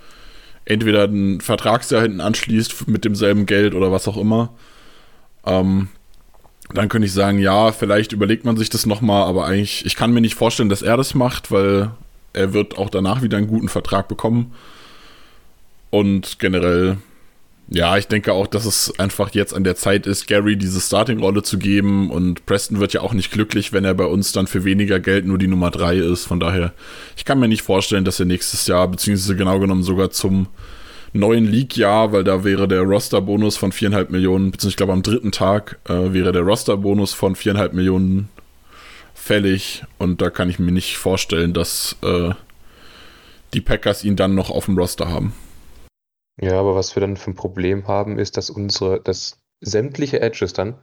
[0.66, 4.54] entweder ein Vertragsjahr hinten anschließt mit demselben Geld oder was auch immer.
[5.46, 5.88] Ähm,
[6.74, 10.12] dann könnte ich sagen, ja, vielleicht überlegt man sich das nochmal, aber eigentlich, ich kann
[10.12, 11.92] mir nicht vorstellen, dass er das macht, weil
[12.34, 14.54] er wird auch danach wieder einen guten Vertrag bekommen.
[15.92, 16.98] Und generell,
[17.68, 21.42] ja, ich denke auch, dass es einfach jetzt an der Zeit ist, Gary diese Starting-Rolle
[21.42, 22.12] zu geben.
[22.12, 25.26] Und Preston wird ja auch nicht glücklich, wenn er bei uns dann für weniger Geld
[25.26, 26.26] nur die Nummer 3 ist.
[26.26, 26.74] Von daher,
[27.18, 30.48] ich kann mir nicht vorstellen, dass er nächstes Jahr, beziehungsweise genau genommen sogar zum
[31.14, 35.32] neuen League-Jahr, weil da wäre der Roster-Bonus von viereinhalb Millionen, beziehungsweise ich glaube am dritten
[35.32, 38.30] Tag äh, wäre der Roster-Bonus von viereinhalb Millionen
[39.14, 42.32] fällig und da kann ich mir nicht vorstellen, dass äh,
[43.54, 45.34] die Packers ihn dann noch auf dem Roster haben.
[46.40, 50.54] Ja, aber was wir dann für ein Problem haben, ist, dass unsere, dass sämtliche Edges
[50.54, 50.76] dann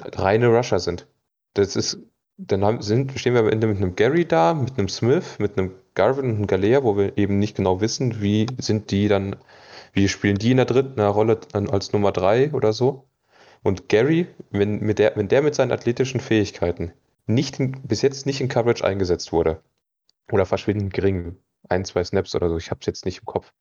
[0.00, 1.06] reine Rusher sind.
[1.54, 1.98] Das ist,
[2.36, 6.30] dann haben, sind, stehen wir mit einem Gary da, mit einem Smith, mit einem Garvin
[6.30, 9.36] und einem Galea, wo wir eben nicht genau wissen, wie sind die dann
[9.92, 13.08] wie spielen die in der dritten Rolle als Nummer drei oder so?
[13.62, 16.92] Und Gary, wenn, mit der, wenn der mit seinen athletischen Fähigkeiten
[17.26, 19.62] nicht in, bis jetzt nicht in Coverage eingesetzt wurde,
[20.32, 21.36] oder verschwindend gering,
[21.68, 23.52] ein, zwei Snaps oder so, ich habe es jetzt nicht im Kopf.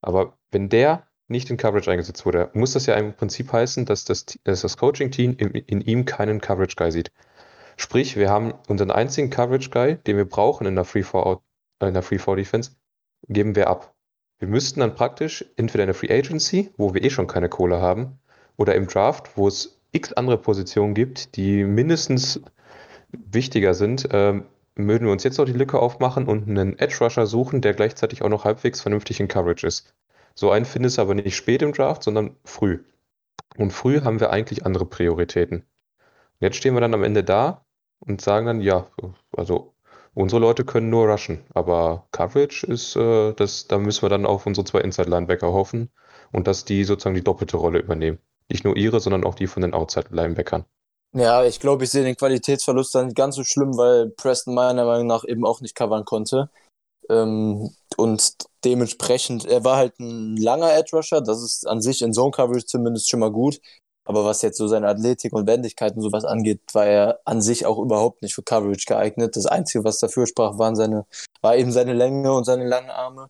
[0.00, 4.04] Aber wenn der nicht in Coverage eingesetzt wurde, muss das ja im Prinzip heißen, dass
[4.04, 7.12] das, dass das Coaching-Team in, in, ihm keinen Coverage-Guy sieht.
[7.76, 12.72] Sprich, wir haben unseren einzigen Coverage-Guy, den wir brauchen in der Free-4-Defense,
[13.28, 13.94] geben wir ab.
[14.38, 17.80] Wir müssten dann praktisch entweder in der Free Agency, wo wir eh schon keine Kohle
[17.80, 18.18] haben,
[18.56, 22.40] oder im Draft, wo es x andere Positionen gibt, die mindestens
[23.10, 24.44] wichtiger sind, ähm,
[24.86, 28.22] würden wir uns jetzt noch die Lücke aufmachen und einen Edge Rusher suchen, der gleichzeitig
[28.22, 29.94] auch noch halbwegs vernünftig in Coverage ist.
[30.34, 32.80] So einen findest du aber nicht spät im Draft, sondern früh.
[33.56, 35.64] Und früh haben wir eigentlich andere Prioritäten.
[36.38, 37.64] Jetzt stehen wir dann am Ende da
[37.98, 38.86] und sagen dann, ja,
[39.36, 39.74] also
[40.18, 44.46] Unsere Leute können nur rushen, aber Coverage ist, äh, das, da müssen wir dann auf
[44.46, 45.90] unsere zwei Inside-Linebacker hoffen
[46.32, 48.18] und dass die sozusagen die doppelte Rolle übernehmen.
[48.48, 50.64] Nicht nur ihre, sondern auch die von den Outside-Linebackern.
[51.14, 54.84] Ja, ich glaube, ich sehe den Qualitätsverlust dann nicht ganz so schlimm, weil Preston meiner
[54.84, 56.50] Meinung nach eben auch nicht covern konnte.
[57.08, 62.12] Ähm, und dementsprechend, er war halt ein langer Edge Rusher, das ist an sich in
[62.12, 63.60] Zone Coverage zumindest schon mal gut.
[64.04, 67.66] Aber was jetzt so seine Athletik und Wendigkeit und sowas angeht, war er an sich
[67.66, 69.36] auch überhaupt nicht für Coverage geeignet.
[69.36, 71.06] Das Einzige, was dafür sprach, waren seine,
[71.42, 73.28] war eben seine Länge und seine langen Arme.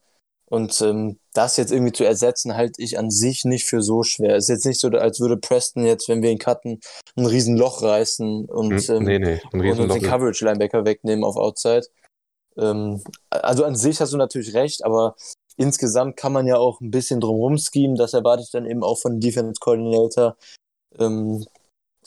[0.50, 4.36] Und ähm, das jetzt irgendwie zu ersetzen, halte ich an sich nicht für so schwer.
[4.36, 6.80] Es ist jetzt nicht so, als würde Preston jetzt, wenn wir ihn cutten,
[7.16, 11.86] ein Riesenloch reißen und, hm, ähm, nee, nee, und uns den Coverage-Linebacker wegnehmen auf Outside.
[12.56, 15.16] Ähm, also an sich hast du natürlich recht, aber
[15.58, 17.96] insgesamt kann man ja auch ein bisschen drumherum schemen.
[17.96, 20.36] Das erwarte ich dann eben auch von Defense Coordinator,
[20.98, 21.44] ähm,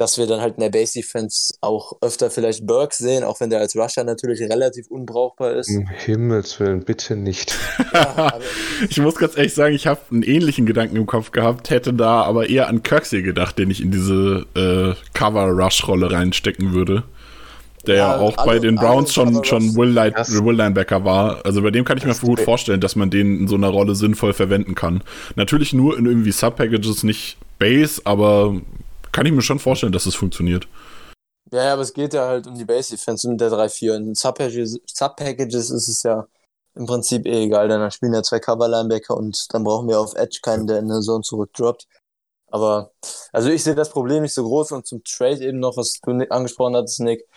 [0.02, 3.52] dass wir dann halt in der Base Defense auch öfter vielleicht Burke sehen, auch wenn
[3.52, 5.70] der als Rusher natürlich relativ unbrauchbar ist.
[5.70, 7.56] Um Himmels Willen, bitte nicht.
[7.94, 8.34] Ja,
[8.90, 12.24] ich muss ganz ehrlich sagen, ich habe einen ähnlichen Gedanken im Kopf gehabt, hätte da
[12.24, 17.04] aber eher an Kirksey gedacht, den ich in diese äh, Cover-Rush-Rolle reinstecken würde.
[17.86, 21.46] Der ja, auch alle, bei den Browns schon, schon Will, Light, Will Linebacker war.
[21.46, 23.94] Also bei dem kann ich mir gut vorstellen, dass man den in so einer Rolle
[23.94, 25.04] sinnvoll verwenden kann.
[25.36, 28.60] Natürlich nur in irgendwie Sub-Packages, nicht Base, aber
[29.12, 30.68] kann ich mir schon vorstellen, dass es funktioniert.
[31.52, 33.96] Ja, ja, aber es geht ja halt um die Base Defense mit der 3-4.
[33.96, 36.28] In Sub-Packages Sub ist es ja
[36.76, 40.40] im Prinzip eh egal, dann spielen ja zwei Cover-Linebacker und dann brauchen wir auf Edge
[40.42, 41.88] keinen, der in der Zone zurückdroppt.
[42.48, 42.92] Aber,
[43.32, 46.12] also ich sehe das Problem nicht so groß und zum Trade eben noch, was du
[46.30, 47.28] angesprochen hattest, Nick.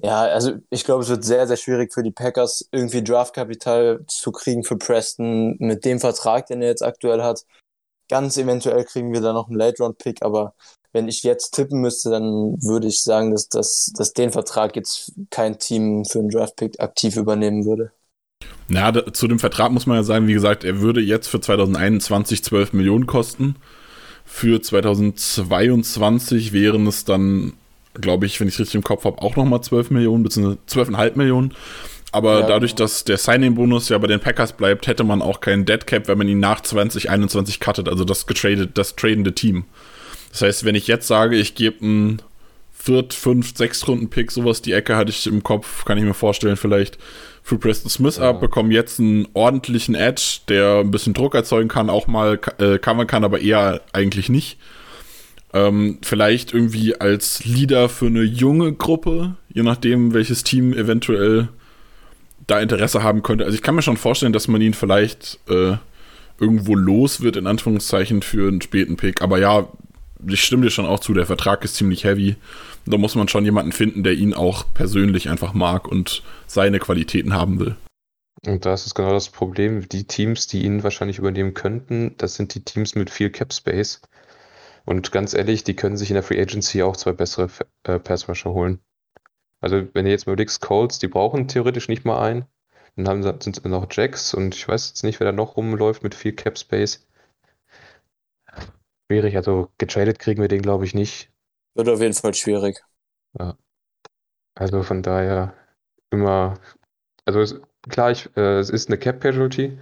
[0.00, 4.30] Ja, also ich glaube, es wird sehr, sehr schwierig für die Packers, irgendwie Draftkapital zu
[4.30, 7.44] kriegen für Preston mit dem Vertrag, den er jetzt aktuell hat.
[8.08, 10.54] Ganz eventuell kriegen wir da noch einen Late-Round-Pick, aber
[10.98, 12.24] wenn ich jetzt tippen müsste, dann
[12.60, 17.16] würde ich sagen, dass, dass, dass den Vertrag jetzt kein Team für einen Draft-Pick aktiv
[17.16, 17.92] übernehmen würde.
[18.66, 21.40] Na, da, zu dem Vertrag muss man ja sagen, wie gesagt, er würde jetzt für
[21.40, 23.54] 2021 12 Millionen kosten.
[24.24, 27.52] Für 2022 wären es dann,
[27.94, 30.58] glaube ich, wenn ich es richtig im Kopf habe, auch nochmal 12 Millionen, beziehungsweise
[30.90, 31.54] 12,5 Millionen.
[32.10, 35.64] Aber ja, dadurch, dass der Signing-Bonus ja bei den Packers bleibt, hätte man auch keinen
[35.64, 39.64] Dead Cap, wenn man ihn nach 2021 cuttet, also das getradet, das tradende Team.
[40.30, 42.22] Das heißt, wenn ich jetzt sage, ich gebe einen
[42.72, 46.98] Viert-, Fünf-, Sechs-Runden-Pick, sowas die Ecke hatte ich im Kopf, kann ich mir vorstellen, vielleicht
[47.42, 48.30] für Preston Smith ja.
[48.30, 52.78] ab, bekomme jetzt einen ordentlichen Edge, der ein bisschen Druck erzeugen kann, auch mal äh,
[52.78, 54.58] covern kann, aber eher eigentlich nicht.
[55.54, 61.48] Ähm, vielleicht irgendwie als Leader für eine junge Gruppe, je nachdem, welches Team eventuell
[62.46, 63.44] da Interesse haben könnte.
[63.44, 65.76] Also ich kann mir schon vorstellen, dass man ihn vielleicht äh,
[66.38, 69.22] irgendwo los wird, in Anführungszeichen, für einen späten Pick.
[69.22, 69.68] Aber ja,
[70.26, 72.36] ich stimme dir schon auch zu, der Vertrag ist ziemlich heavy.
[72.86, 77.34] Da muss man schon jemanden finden, der ihn auch persönlich einfach mag und seine Qualitäten
[77.34, 77.76] haben will.
[78.46, 79.88] Und das ist genau das Problem.
[79.88, 84.00] Die Teams, die ihn wahrscheinlich übernehmen könnten, das sind die Teams mit viel Cap Space.
[84.84, 87.50] Und ganz ehrlich, die können sich in der Free Agency auch zwei bessere
[87.82, 88.80] äh, Pass holen.
[89.60, 92.46] Also, wenn ihr jetzt mal überlegt, Colts, die brauchen theoretisch nicht mal einen.
[92.96, 96.14] Dann haben sind noch Jacks und ich weiß jetzt nicht, wer da noch rumläuft mit
[96.14, 97.06] viel Cap Space.
[99.10, 101.30] Schwierig, also getradet kriegen wir den, glaube ich, nicht.
[101.74, 102.84] Wird auf jeden Fall schwierig.
[103.38, 103.56] Ja.
[104.54, 105.54] Also von daher
[106.10, 106.54] immer,
[107.24, 109.78] also es, klar, ich, äh, es ist eine Cap-Casualty.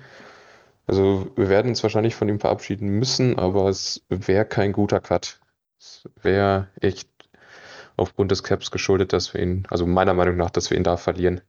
[0.87, 5.41] Also wir werden uns wahrscheinlich von ihm verabschieden müssen, aber es wäre kein guter Cut.
[5.79, 7.09] Es wäre echt
[7.97, 10.97] aufgrund des Caps geschuldet, dass wir ihn, also meiner Meinung nach, dass wir ihn da
[10.97, 11.41] verlieren.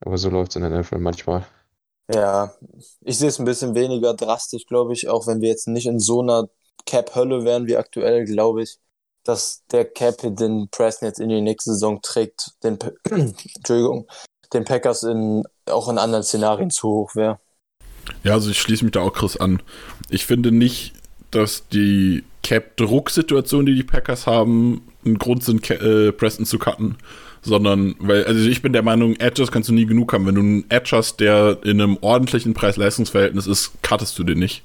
[0.00, 1.44] Aber so läuft es in der NFL manchmal.
[2.08, 2.54] Ja,
[3.00, 5.98] ich sehe es ein bisschen weniger drastisch, glaube ich, auch wenn wir jetzt nicht in
[5.98, 6.48] so einer
[6.84, 8.78] Cap-Hölle wären wie aktuell, glaube ich,
[9.24, 12.78] dass der Cap den Preston jetzt in die nächste Saison trägt, den,
[13.10, 14.06] Entschuldigung,
[14.52, 17.40] den Packers in, auch in anderen Szenarien zu hoch wäre.
[18.22, 19.62] Ja, also ich schließe mich da auch Chris an.
[20.10, 20.92] Ich finde nicht,
[21.30, 26.96] dass die Cap-Druck-Situation, die die Packers haben, ein Grund sind, äh, Preston zu cutten,
[27.42, 30.26] sondern, weil, also ich bin der Meinung, Edges kannst du nie genug haben.
[30.26, 34.62] Wenn du einen Edge hast, der in einem ordentlichen Preis-Leistungs-Verhältnis ist, cuttest du den nicht.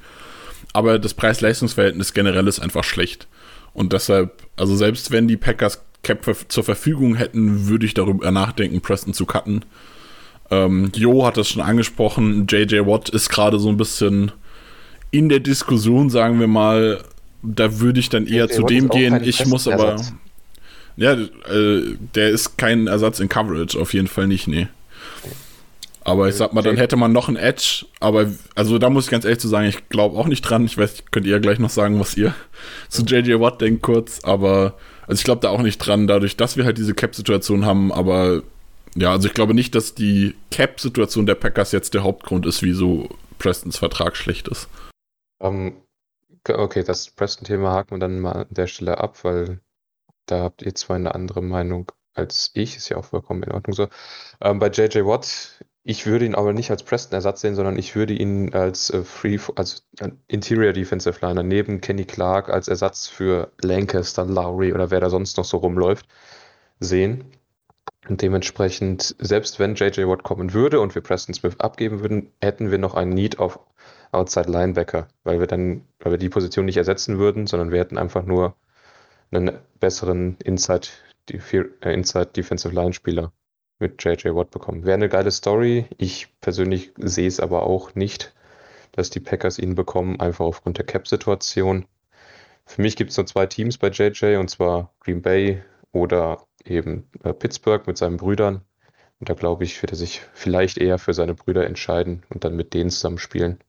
[0.74, 3.28] Aber das Preis-Leistungs-Verhältnis generell ist einfach schlecht.
[3.74, 8.82] Und deshalb, also selbst wenn die Packers Cap zur Verfügung hätten, würde ich darüber nachdenken,
[8.82, 9.64] Preston zu cutten.
[10.50, 12.48] Ähm, Jo hat das schon angesprochen.
[12.50, 14.32] JJ Watt ist gerade so ein bisschen
[15.12, 17.04] in der Diskussion, sagen wir mal.
[17.44, 19.24] Da würde ich dann eher JJ zu Watt dem gehen.
[19.24, 20.02] Ich muss aber.
[20.98, 24.68] Ja, äh, der ist kein Ersatz in Coverage, auf jeden Fall nicht, nee.
[26.04, 29.12] Aber ich sag mal, dann hätte man noch ein Edge, aber also da muss ich
[29.12, 30.66] ganz ehrlich zu sagen, ich glaube auch nicht dran.
[30.66, 32.34] Ich weiß, könnt ihr ja gleich noch sagen, was ihr
[32.90, 36.58] zu JJ Watt denkt kurz, aber also ich glaube da auch nicht dran, dadurch, dass
[36.58, 38.42] wir halt diese Cap-Situation haben, aber
[38.96, 43.10] ja, also ich glaube nicht, dass die Cap-Situation der Packers jetzt der Hauptgrund ist, wieso
[43.38, 44.70] Prestons Vertrag schlecht ist.
[45.40, 45.74] Um,
[46.48, 49.62] ähm, okay, das Preston-Thema haken wir dann mal an der Stelle ab, weil
[50.26, 53.74] da habt ihr zwar eine andere Meinung als ich, ist ja auch vollkommen in Ordnung
[53.74, 53.88] so.
[54.42, 58.14] Ähm, bei JJ Watt, ich würde ihn aber nicht als Preston-Ersatz sehen, sondern ich würde
[58.14, 59.82] ihn als äh, Free, also
[60.28, 65.38] Interior Defensive Liner neben Kenny Clark als Ersatz für Lancaster, Lowry oder wer da sonst
[65.38, 66.08] noch so rumläuft
[66.80, 67.26] sehen.
[68.08, 72.72] Und dementsprechend, selbst wenn JJ Watt kommen würde und wir Preston Smith abgeben würden, hätten
[72.72, 73.60] wir noch einen Need auf
[74.12, 77.98] Outside Linebacker, weil wir dann, weil wir die Position nicht ersetzen würden, sondern wir hätten
[77.98, 78.56] einfach nur
[79.32, 80.88] einen besseren Inside,
[81.30, 83.32] äh, Inside Defensive Line Spieler
[83.82, 84.86] mit JJ Watt bekommen.
[84.86, 85.86] Wäre eine geile Story.
[85.98, 88.34] Ich persönlich sehe es aber auch nicht,
[88.94, 91.86] dass die Packers ihn bekommen, einfach aufgrund der Cap-Situation.
[92.66, 97.10] Für mich gibt es nur zwei Teams bei JJ, und zwar Green Bay oder eben
[97.24, 98.62] äh, Pittsburgh mit seinen Brüdern.
[99.20, 102.56] Und da glaube ich, wird er sich vielleicht eher für seine Brüder entscheiden und dann
[102.56, 103.60] mit denen zusammen spielen.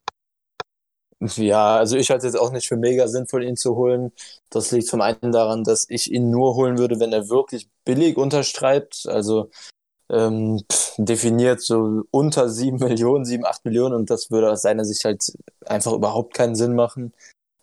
[1.36, 4.12] Ja, also ich halte es jetzt auch nicht für mega sinnvoll, ihn zu holen.
[4.50, 8.16] Das liegt zum einen daran, dass ich ihn nur holen würde, wenn er wirklich billig
[8.16, 9.06] unterschreibt.
[9.06, 9.50] Also
[10.12, 10.62] ähm,
[10.98, 15.32] definiert so unter 7 Millionen, 7, 8 Millionen und das würde aus seiner Sicht halt
[15.66, 17.12] einfach überhaupt keinen Sinn machen.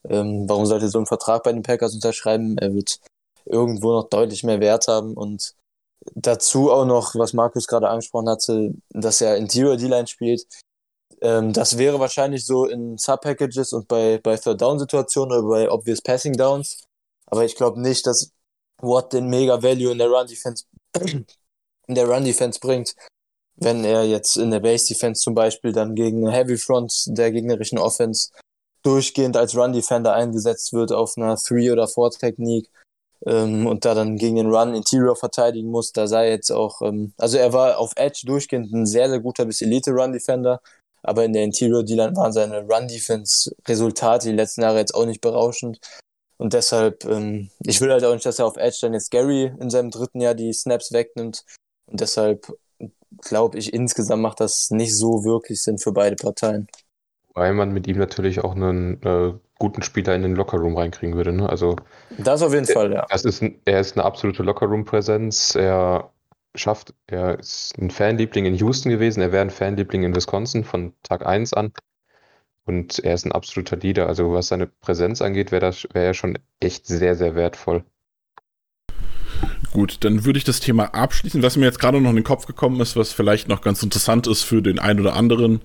[0.08, 2.58] Ähm, warum sollte so ein Vertrag bei den Packers unterschreiben?
[2.58, 3.00] Er wird
[3.46, 5.56] irgendwo noch deutlich mehr Wert haben und
[6.16, 10.46] dazu auch noch, was Markus gerade angesprochen hatte, dass er Interior D-Line spielt.
[11.22, 16.34] Ähm, das wäre wahrscheinlich so in Sub-Packages und bei, bei Third-Down-Situationen oder bei Obvious Passing
[16.34, 16.84] Downs.
[17.28, 18.32] Aber ich glaube nicht, dass
[18.82, 20.66] Watt den mega Value in der Run-Defense
[21.90, 22.96] in der Run-Defense bringt,
[23.58, 27.78] wenn er jetzt in der Base-Defense zum Beispiel dann gegen eine Heavy Front der gegnerischen
[27.78, 28.30] Offense
[28.84, 32.70] durchgehend als Run-Defender eingesetzt wird auf einer Three- oder Four-Technik
[33.26, 37.14] ähm, und da dann gegen den Run Interior verteidigen muss, da sei jetzt auch, ähm,
[37.18, 40.62] also er war auf Edge durchgehend ein sehr, sehr guter bis Elite-Run-Defender,
[41.04, 45.80] aber in der Interior D-Line waren seine Run-Defense-Resultate die letzten Jahre jetzt auch nicht berauschend.
[46.38, 49.52] Und deshalb, ähm, ich will halt auch nicht, dass er auf Edge dann jetzt Gary
[49.60, 51.44] in seinem dritten Jahr die Snaps wegnimmt.
[51.90, 52.48] Und deshalb
[53.22, 56.68] glaube ich, insgesamt macht das nicht so wirklich Sinn für beide Parteien.
[57.34, 61.32] Weil man mit ihm natürlich auch einen äh, guten Spieler in den Lockerroom reinkriegen würde.
[61.32, 61.50] Ne?
[61.50, 61.76] Also,
[62.18, 63.06] das auf jeden er, Fall, ja.
[63.10, 65.56] Das ist er ist eine absolute Lockerroom-Präsenz.
[65.56, 66.12] Er
[66.56, 70.94] schafft, er ist ein Fanliebling in Houston gewesen, er wäre ein Fanliebling in Wisconsin von
[71.04, 71.72] Tag 1 an.
[72.66, 74.08] Und er ist ein absoluter Leader.
[74.08, 77.84] Also was seine Präsenz angeht, wäre wär er schon echt sehr, sehr wertvoll.
[79.72, 81.44] Gut, dann würde ich das Thema abschließen.
[81.44, 84.28] Was mir jetzt gerade noch in den Kopf gekommen ist, was vielleicht noch ganz interessant
[84.28, 85.62] ist für den einen oder anderen.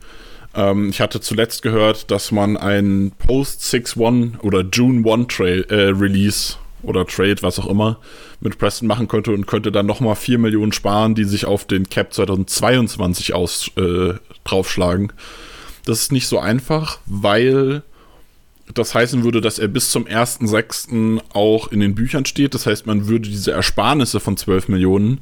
[0.54, 6.56] Ähm, ich hatte zuletzt gehört, dass man ein Post-6-1 oder June 1 Tra äh, Release
[6.82, 7.98] oder Trade, was auch immer,
[8.40, 11.88] mit Preston machen könnte und könnte dann nochmal 4 Millionen sparen, die sich auf den
[11.88, 15.12] Cap 2022 aus, äh, draufschlagen.
[15.86, 17.82] Das ist nicht so einfach, weil
[18.72, 21.20] das heißen würde, dass er bis zum 1.6.
[21.32, 22.54] auch in den Büchern steht.
[22.54, 25.20] Das heißt, man würde diese Ersparnisse von 12 Millionen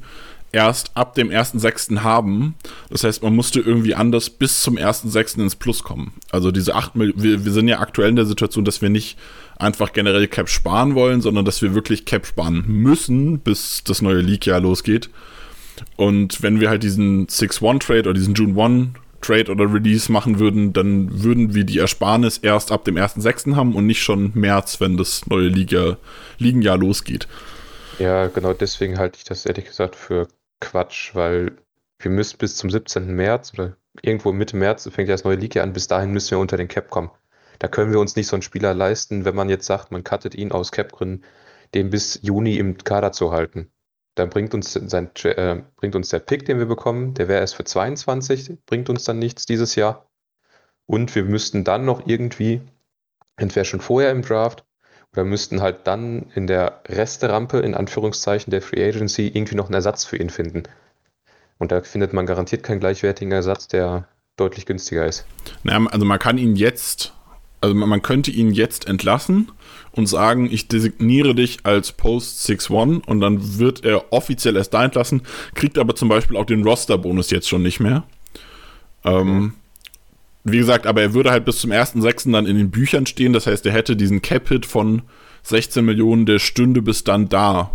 [0.53, 2.03] erst ab dem 1.6.
[2.03, 2.55] haben.
[2.89, 5.41] Das heißt, man musste irgendwie anders bis zum 1.6.
[5.41, 6.13] ins Plus kommen.
[6.31, 9.17] Also diese 8 Millionen, wir, wir sind ja aktuell in der Situation, dass wir nicht
[9.57, 14.21] einfach generell Cap sparen wollen, sondern dass wir wirklich Cap sparen müssen, bis das neue
[14.21, 15.09] League-Jahr losgeht.
[15.95, 18.89] Und wenn wir halt diesen 6-1-Trade oder diesen June 1
[19.23, 23.55] Trade oder Release machen würden, dann würden wir die Ersparnis erst ab dem 1.6.
[23.55, 25.97] haben und nicht schon März, wenn das neue Liga,
[26.37, 27.27] Ligenjahr losgeht.
[27.99, 30.27] Ja, genau deswegen halte ich das ehrlich gesagt für
[30.59, 31.51] Quatsch, weil
[31.99, 33.15] wir müssen bis zum 17.
[33.15, 36.39] März oder irgendwo Mitte März fängt ja das neue Liga an, bis dahin müssen wir
[36.39, 37.11] unter den Cap kommen.
[37.59, 40.35] Da können wir uns nicht so einen Spieler leisten, wenn man jetzt sagt, man cuttet
[40.35, 41.23] ihn aus Cap-Gründen,
[41.73, 43.71] den bis Juni im Kader zu halten.
[44.15, 47.55] Dann bringt uns, sein, äh, bringt uns der Pick, den wir bekommen, der wäre erst
[47.55, 50.09] für 22, bringt uns dann nichts dieses Jahr.
[50.85, 52.61] Und wir müssten dann noch irgendwie,
[53.37, 54.63] entweder schon vorher im Draft,
[55.13, 59.75] oder müssten halt dann in der Resterampe, in Anführungszeichen, der Free Agency irgendwie noch einen
[59.75, 60.63] Ersatz für ihn finden.
[61.59, 65.25] Und da findet man garantiert keinen gleichwertigen Ersatz, der deutlich günstiger ist.
[65.63, 67.13] Naja, also man kann ihn jetzt,
[67.63, 69.49] also man könnte ihn jetzt entlassen
[69.93, 74.83] und sagen, ich designiere dich als Post 6-1 und dann wird er offiziell erst da
[74.83, 75.21] entlassen,
[75.55, 78.03] kriegt aber zum Beispiel auch den Roster-Bonus jetzt schon nicht mehr.
[79.05, 79.53] Ähm,
[80.43, 82.33] wie gesagt, aber er würde halt bis zum 1.6.
[82.33, 85.03] dann in den Büchern stehen, das heißt, er hätte diesen Cap-Hit von
[85.43, 87.71] 16 Millionen, der stünde bis dann da.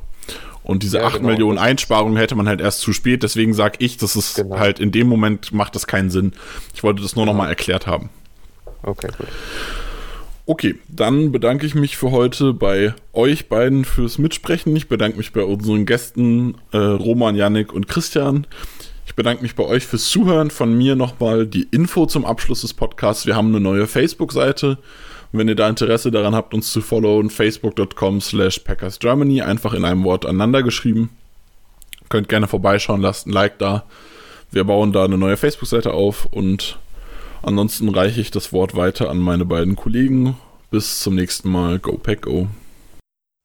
[0.63, 1.29] Und diese ja, 8 genau.
[1.31, 4.59] Millionen Einsparungen hätte man halt erst zu spät, deswegen sage ich, das ist genau.
[4.59, 6.33] halt in dem Moment macht das keinen Sinn.
[6.75, 7.33] Ich wollte das nur genau.
[7.33, 8.11] nochmal erklärt haben.
[8.83, 9.29] Okay, gut.
[10.47, 14.75] Okay, dann bedanke ich mich für heute bei euch beiden fürs Mitsprechen.
[14.77, 18.47] Ich bedanke mich bei unseren Gästen äh, Roman, Yannick und Christian.
[19.05, 20.51] Ich bedanke mich bei euch fürs Zuhören.
[20.51, 23.27] Von mir nochmal die Info zum Abschluss des Podcasts.
[23.27, 24.79] Wir haben eine neue Facebook-Seite.
[25.33, 30.05] Wenn ihr da Interesse daran habt, uns zu followen, facebook.com slash packersgermany, einfach in einem
[30.05, 31.11] Wort aneinander geschrieben.
[32.09, 33.85] Könnt gerne vorbeischauen, lasst ein Like da.
[34.51, 36.79] Wir bauen da eine neue Facebook-Seite auf und
[37.43, 40.37] Ansonsten reiche ich das Wort weiter an meine beiden Kollegen.
[40.71, 41.79] Bis zum nächsten Mal.
[41.79, 42.49] Go Pack Go.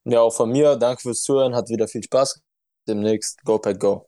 [0.04, 0.76] Ja, auch von mir.
[0.76, 1.54] Danke fürs Zuhören.
[1.54, 2.42] Hat wieder viel Spaß.
[2.86, 4.06] Demnächst Go Pack Go.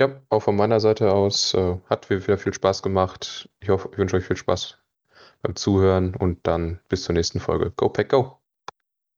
[0.00, 3.48] Ja, auch von meiner Seite aus äh, hat wieder viel Spaß gemacht.
[3.60, 4.78] Ich hoffe, ich wünsche euch viel Spaß
[5.42, 7.72] beim Zuhören und dann bis zur nächsten Folge.
[7.76, 8.37] Go Pack Go.